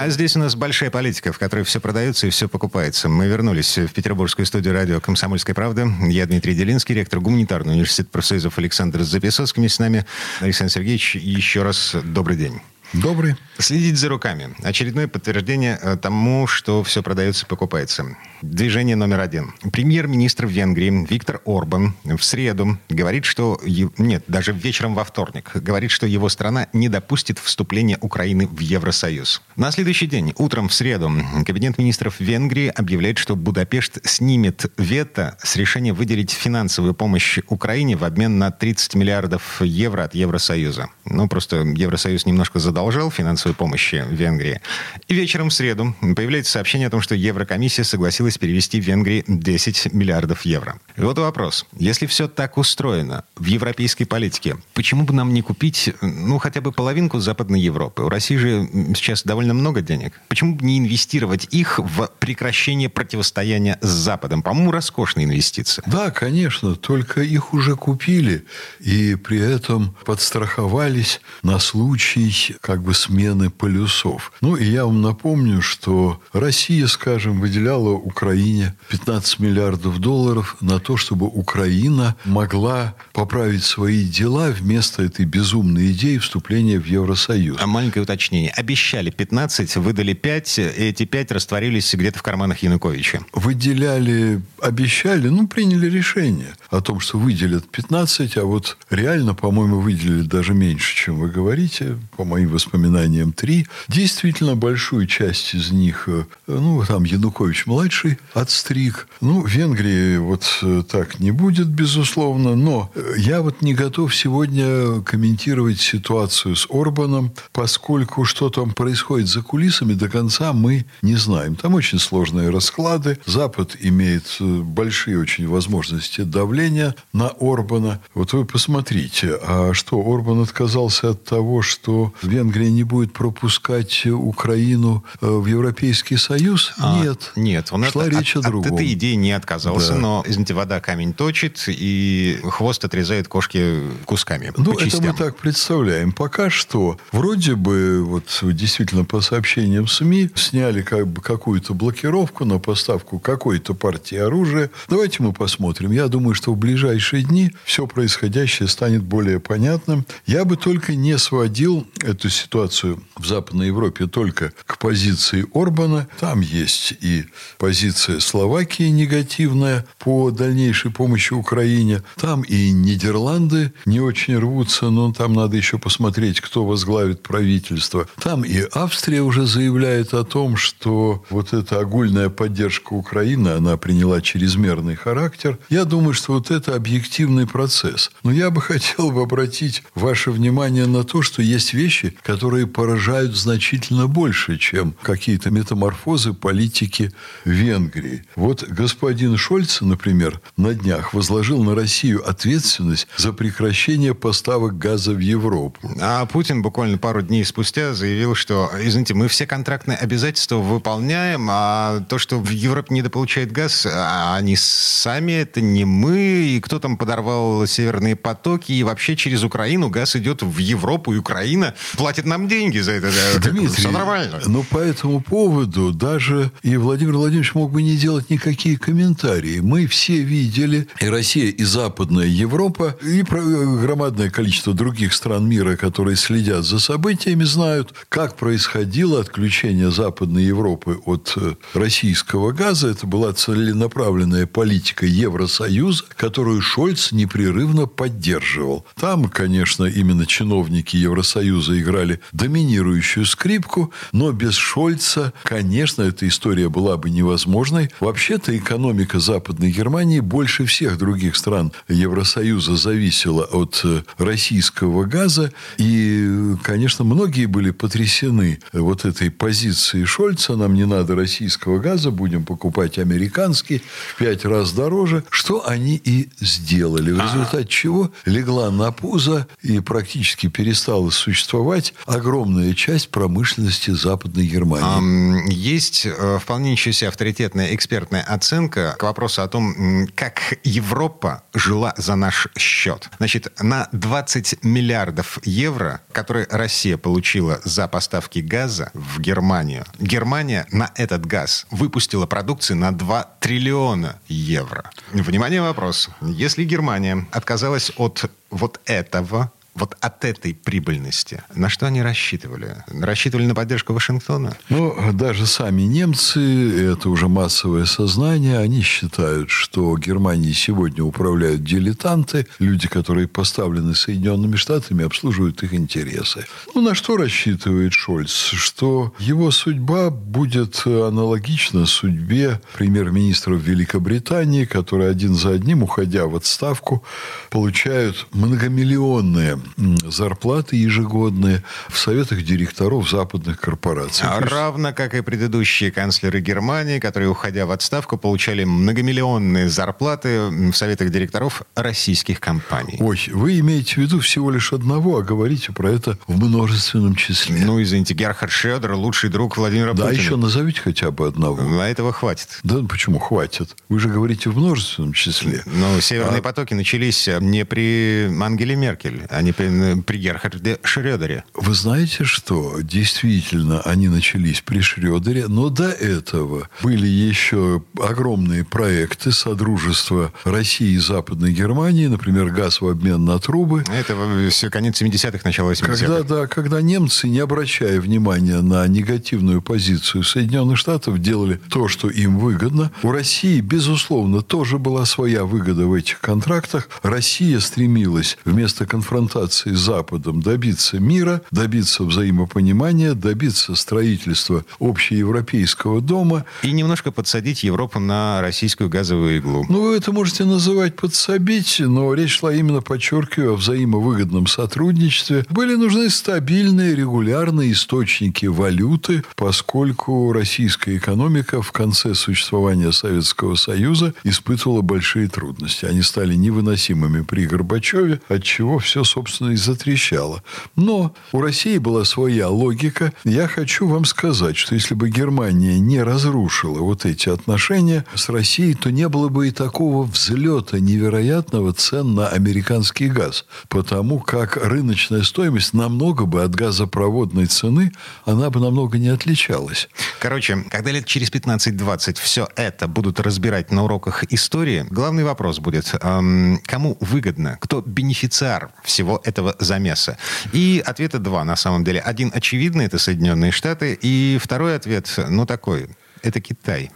[0.00, 3.10] А здесь у нас большая политика, в которой все продается и все покупается.
[3.10, 5.92] Мы вернулись в петербургскую студию радио «Комсомольская правда».
[6.08, 9.68] Я Дмитрий Делинский, ректор гуманитарного университета профсоюзов Александр Записовский.
[9.68, 10.06] С нами
[10.40, 11.16] Александр Сергеевич.
[11.16, 12.62] Еще раз добрый день.
[12.92, 13.36] Добрый.
[13.58, 14.50] Следить за руками.
[14.64, 18.16] Очередное подтверждение э, тому, что все продается и покупается.
[18.42, 19.52] Движение номер один.
[19.70, 23.60] Премьер-министр Венгрии Виктор Орбан в среду говорит, что...
[23.98, 25.52] Нет, даже вечером во вторник.
[25.54, 29.42] Говорит, что его страна не допустит вступления Украины в Евросоюз.
[29.54, 31.12] На следующий день, утром в среду,
[31.46, 38.04] Кабинет министров Венгрии объявляет, что Будапешт снимет вето с решения выделить финансовую помощь Украине в
[38.04, 40.88] обмен на 30 миллиардов евро от Евросоюза.
[41.04, 44.62] Ну, просто Евросоюз немножко задолжал финансовой помощи Венгрии.
[45.06, 49.92] И вечером в среду появляется сообщение о том, что Еврокомиссия согласилась перевести в Венгрии 10
[49.92, 50.80] миллиардов евро.
[50.96, 51.66] И вот вопрос.
[51.76, 56.72] Если все так устроено в европейской политике, почему бы нам не купить, ну, хотя бы
[56.72, 58.02] половинку Западной Европы?
[58.02, 60.18] У России же сейчас довольно много денег.
[60.28, 64.42] Почему бы не инвестировать их в прекращение противостояния с Западом?
[64.42, 65.84] По-моему, роскошная инвестиция.
[65.86, 66.76] Да, конечно.
[66.76, 68.46] Только их уже купили.
[68.78, 74.30] И при этом подстраховались на случай как бы смены полюсов.
[74.40, 80.96] Ну, и я вам напомню, что Россия, скажем, выделяла Украине 15 миллиардов долларов на то,
[80.96, 87.56] чтобы Украина могла поправить свои дела вместо этой безумной идеи вступления в Евросоюз.
[87.60, 88.52] А маленькое уточнение.
[88.52, 93.22] Обещали 15, выдали 5, и эти 5 растворились где-то в карманах Януковича.
[93.32, 100.22] Выделяли, обещали, ну, приняли решение о том, что выделят 15, а вот реально, по-моему, выделили
[100.22, 103.66] даже меньше, чем вы говорите, по моим воспоминаниям, 3.
[103.88, 109.08] Действительно, большую часть из них, э, ну, там Янукович-младший отстриг.
[109.20, 115.00] Ну, Венгрии вот э, так не будет, безусловно, но э, я вот не готов сегодня
[115.02, 121.56] комментировать ситуацию с Орбаном, поскольку что там происходит за кулисами, до конца мы не знаем.
[121.56, 123.18] Там очень сложные расклады.
[123.26, 128.00] Запад имеет большие очень возможности давления на Орбана.
[128.14, 135.04] Вот вы посмотрите, а что, Орбан отказался от того, что Венгрия не будет пропускать Украину
[135.20, 136.72] э, в Европейский Союз?
[136.78, 137.32] А, нет.
[137.36, 137.68] Нет.
[137.70, 138.74] Он Шла от, речь о другом.
[138.74, 139.98] От этой идеи не отказался, да.
[139.98, 144.52] но, извините, вода камень точит, и хвост отрезает кошки кусками.
[144.56, 146.12] Ну, это мы так представляем.
[146.12, 152.58] Пока что вроде бы, вот действительно по сообщениям СМИ, сняли как бы какую-то блокировку на
[152.58, 154.70] поставку какой-то партии оружия.
[154.88, 155.90] Давайте мы посмотрим.
[155.90, 160.06] Я думаю, что в ближайшие дни все происходящее станет более понятным.
[160.26, 166.08] Я бы только не сводил эту ситуацию в Западной Европе только к позиции Орбана.
[166.18, 167.26] Там есть и
[167.58, 172.02] позиция Словакии негативная по дальнейшей помощи Украине.
[172.16, 178.06] Там и Нидерланды не очень рвутся, но там надо еще посмотреть, кто возглавит правительство.
[178.20, 184.20] Там и Австрия уже заявляет о том, что вот эта огульная поддержка Украины, она приняла
[184.20, 185.58] чрезмерный характер.
[185.68, 188.10] Я думаю, что вот это объективный процесс.
[188.22, 193.36] Но я бы хотел бы обратить ваше внимание на то, что есть вещи, которые поражают
[193.36, 197.12] значительно больше, чем какие-то метаморфозы политики
[197.44, 198.24] Венгрии.
[198.36, 205.18] Вот господин Шольц, например, на днях возложил на Россию ответственность за прекращение поставок газа в
[205.18, 205.90] Европу.
[206.00, 212.00] А Путин буквально пару дней спустя заявил, что, извините, мы все контрактные обязательства выполняем, а
[212.08, 216.96] то, что в Европе недополучает газ, а они сами, это не мы, и кто там
[216.96, 222.48] подорвал северные потоки, и вообще через Украину газ идет в Европу, и Украина платит нам
[222.48, 223.10] деньги за это.
[223.40, 224.40] Дмитрий, Все нормально.
[224.46, 229.60] Но по этому поводу даже и Владимир Владимирович мог бы не делать никакие комментарии.
[229.60, 236.16] Мы все видели, и Россия, и Западная Европа, и громадное количество других стран мира, которые
[236.16, 242.88] следят за событиями, знают, как происходило отключение Западной Европы от э, российского газа.
[242.88, 248.86] Это была целенаправленная политика Евросоюза, которую Шольц непрерывно поддерживал.
[248.96, 256.68] Там, конечно, именно чиновники Евросоюза играли играли доминирующую скрипку, но без Шольца, конечно, эта история
[256.68, 257.90] была бы невозможной.
[258.00, 265.52] Вообще-то экономика Западной Германии больше всех других стран Евросоюза зависела от э, российского газа.
[265.78, 270.56] И, конечно, многие были потрясены вот этой позицией Шольца.
[270.56, 273.82] Нам не надо российского газа, будем покупать американский
[274.14, 275.24] в пять раз дороже.
[275.30, 277.12] Что они и сделали.
[277.12, 285.52] В результате чего легла на пузо и практически перестала существовать огромная часть промышленности Западной Германии.
[285.52, 291.94] Есть э, вполне ничего себе авторитетная экспертная оценка к вопросу о том, как Европа жила
[291.96, 293.08] за наш счет.
[293.18, 300.90] Значит, на 20 миллиардов евро, которые Россия получила за поставки газа в Германию, Германия на
[300.94, 304.90] этот газ выпустила продукции на 2 триллиона евро.
[305.12, 306.10] Внимание, вопрос.
[306.20, 312.84] Если Германия отказалась от вот этого вот от этой прибыльности, на что они рассчитывали?
[312.88, 314.56] Рассчитывали на поддержку Вашингтона?
[314.68, 322.46] Ну, даже сами немцы, это уже массовое сознание, они считают, что Германией сегодня управляют дилетанты,
[322.58, 326.46] люди, которые поставлены Соединенными Штатами, обслуживают их интересы.
[326.74, 328.30] Ну, на что рассчитывает Шольц?
[328.30, 337.02] Что его судьба будет аналогична судьбе премьер-министров Великобритании, которые один за одним, уходя в отставку,
[337.50, 344.26] получают многомиллионные зарплаты ежегодные в советах директоров западных корпораций.
[344.28, 350.72] А равно как и предыдущие канцлеры Германии, которые, уходя в отставку, получали многомиллионные зарплаты в
[350.74, 352.96] советах директоров российских компаний.
[353.00, 357.64] Ой, вы имеете в виду всего лишь одного, а говорите про это в множественном числе.
[357.64, 360.16] Ну, извините, Герхард Шредер, лучший друг Владимира да, Путина.
[360.16, 361.62] Да, еще назовите хотя бы одного.
[361.62, 362.48] На этого хватит.
[362.62, 363.76] Да, почему хватит?
[363.88, 365.62] Вы же говорите в множественном числе.
[365.66, 366.42] Ну, северные а...
[366.42, 371.44] потоки начались не при Ангеле Меркель, а не при, при Герхарде Шредере.
[371.54, 379.32] Вы знаете, что действительно они начались при Шредере, но до этого были еще огромные проекты
[379.32, 383.84] Содружества России и Западной Германии, например, газ в обмен на трубы.
[383.88, 384.16] Это
[384.50, 385.86] все конец 70-х, начало 80-х.
[385.86, 392.08] Когда, да, когда немцы, не обращая внимания на негативную позицию Соединенных Штатов, делали то, что
[392.08, 392.90] им выгодно.
[393.02, 396.88] У России, безусловно, тоже была своя выгода в этих контрактах.
[397.02, 406.44] Россия стремилась вместо конфронтации конфронтации с Западом добиться мира, добиться взаимопонимания, добиться строительства общеевропейского дома.
[406.62, 409.66] И немножко подсадить Европу на российскую газовую иглу.
[409.68, 415.44] Ну, вы это можете называть подсобить, но речь шла именно, подчеркиваю, о взаимовыгодном сотрудничестве.
[415.50, 424.82] Были нужны стабильные, регулярные источники валюты, поскольку российская экономика в конце существования Советского Союза испытывала
[424.82, 425.86] большие трудности.
[425.86, 430.42] Они стали невыносимыми при Горбачеве, от чего все, собственно, собственно, и затрещало.
[430.76, 433.12] Но у России была своя логика.
[433.24, 438.74] Я хочу вам сказать, что если бы Германия не разрушила вот эти отношения с Россией,
[438.74, 443.44] то не было бы и такого взлета невероятного цен на американский газ.
[443.68, 447.92] Потому как рыночная стоимость намного бы от газопроводной цены,
[448.24, 449.88] она бы намного не отличалась.
[450.18, 455.94] Короче, когда лет через 15-20 все это будут разбирать на уроках истории, главный вопрос будет,
[456.00, 460.16] эм, кому выгодно, кто бенефициар всего этого замеса?
[460.52, 462.00] И ответа два, на самом деле.
[462.00, 465.88] Один очевидный, это Соединенные Штаты, и второй ответ, ну, такой,
[466.22, 466.90] это Китай.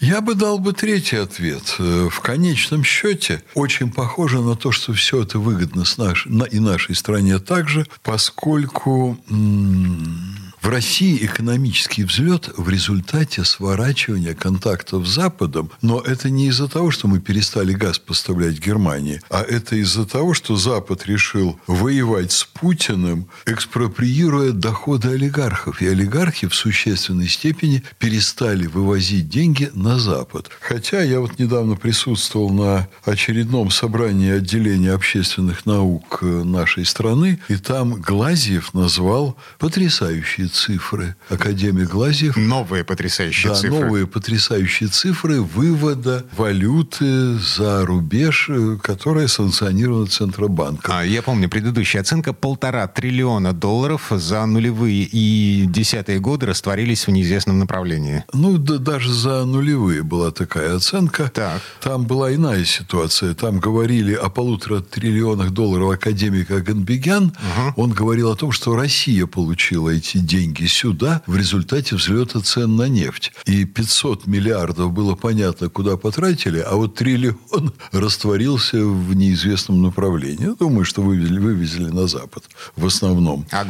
[0.00, 1.76] Я бы дал бы третий ответ.
[1.78, 6.44] Э, в конечном счете очень похоже на то, что все это выгодно с наш, на,
[6.44, 15.14] и нашей стране также, поскольку м- в России экономический взлет в результате сворачивания контактов с
[15.14, 20.06] Западом, но это не из-за того, что мы перестали газ поставлять Германии, а это из-за
[20.06, 25.82] того, что Запад решил воевать с Путиным, экспроприируя доходы олигархов.
[25.82, 30.48] И олигархи в существенной степени перестали вывозить деньги на Запад.
[30.60, 38.00] Хотя я вот недавно присутствовал на очередном собрании отделения общественных наук нашей страны, и там
[38.00, 41.16] Глазьев назвал потрясающие цифры.
[41.28, 42.36] Академик Глазьев.
[42.36, 43.80] Новые потрясающие да, цифры.
[43.80, 48.50] новые потрясающие цифры вывода валюты за рубеж,
[48.82, 50.94] которая санкционирована Центробанком.
[50.94, 57.10] А, я помню, предыдущая оценка полтора триллиона долларов за нулевые и десятые годы растворились в
[57.10, 58.24] неизвестном направлении.
[58.32, 61.30] Ну, да, даже за нулевые была такая оценка.
[61.34, 61.60] Так.
[61.80, 63.34] Там была иная ситуация.
[63.34, 67.24] Там говорили о полутора триллионах долларов академика Ганбегян.
[67.24, 67.82] Угу.
[67.82, 72.76] Он говорил о том, что Россия получила эти деньги деньги сюда в результате взлета цен
[72.76, 73.32] на нефть.
[73.46, 80.54] И 500 миллиардов было понятно, куда потратили, а вот триллион растворился в неизвестном направлении.
[80.58, 82.44] Думаю, что вывезли, вывезли на Запад
[82.76, 83.46] в основном.
[83.50, 83.64] А?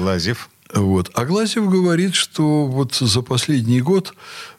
[0.73, 1.11] Вот.
[1.15, 4.15] А Глазев говорит, что вот за последний год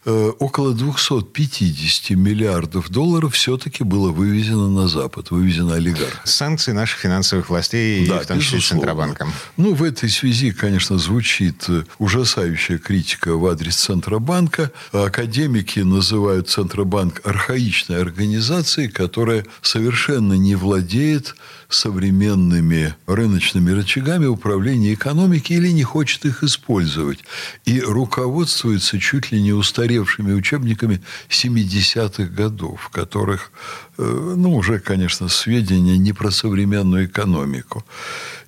[0.06, 6.22] э, около 250 миллиардов долларов все-таки было вывезено на Запад, вывезено олигарх.
[6.24, 9.32] Санкции наших финансовых властей, да, в том числе Центробанком.
[9.58, 14.72] Ну, в этой связи, конечно, звучит э, ужасающая критика в адрес Центробанка.
[14.92, 21.36] Академики называют Центробанк архаичной организацией, которая совершенно не владеет
[21.70, 27.20] современными рыночными рычагами управления экономики или не хочет их использовать.
[27.64, 33.50] И руководствуется чуть ли не устаревшими учебниками 70-х годов, в которых,
[33.98, 37.86] ну, уже, конечно, сведения не про современную экономику.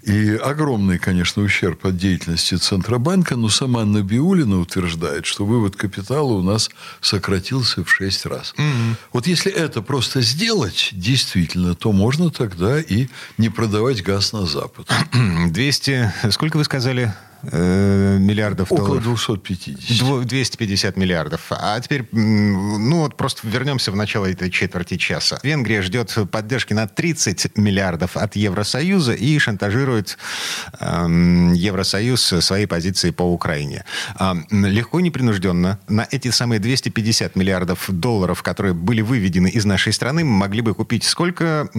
[0.03, 6.41] И огромный, конечно, ущерб от деятельности Центробанка, но сама Набиулина утверждает, что вывод капитала у
[6.41, 6.69] нас
[7.01, 8.53] сократился в 6 раз.
[8.57, 8.95] Угу.
[9.13, 14.89] Вот если это просто сделать, действительно, то можно тогда и не продавать газ на Запад.
[15.51, 17.13] 200, сколько вы сказали?
[17.43, 19.03] э, миллиардов Около долларов.
[19.03, 20.25] 250.
[20.25, 21.41] 250 миллиардов.
[21.49, 25.36] А теперь, ну вот просто вернемся в начало этой четверти часа.
[25.43, 30.17] Венгрия ждет поддержки на 30 миллиардов от Евросоюза и шантажирует
[30.79, 30.85] э,
[31.55, 33.85] Евросоюз своей позиции по Украине.
[34.19, 39.93] Э, легко и непринужденно на эти самые 250 миллиардов долларов, которые были выведены из нашей
[39.93, 41.69] страны, мы могли бы купить сколько?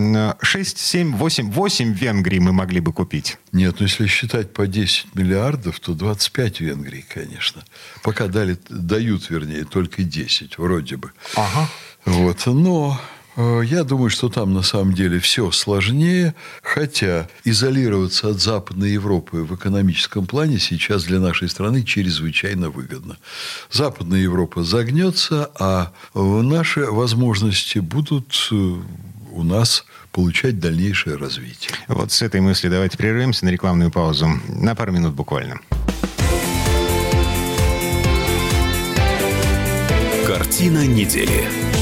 [0.40, 3.38] 6, 7, 8, 8 Венгрии мы могли бы купить.
[3.52, 7.62] Нет, ну если считать по 10 миллиардов, то 25 Венгрии, конечно.
[8.02, 11.12] Пока дали, дают, вернее, только 10, вроде бы.
[11.34, 11.68] Ага.
[12.04, 12.46] Вот.
[12.46, 13.00] Но
[13.38, 19.54] я думаю, что там на самом деле все сложнее, хотя изолироваться от Западной Европы в
[19.54, 23.16] экономическом плане сейчас для нашей страны чрезвычайно выгодно.
[23.71, 28.54] Западная Европа загнется, а наши возможности будут э,
[29.33, 31.71] у нас получать дальнейшее развитие.
[31.87, 34.28] Вот с этой мыслью давайте прервемся на рекламную паузу.
[34.49, 35.61] На пару минут буквально.
[40.26, 41.77] Картина недели.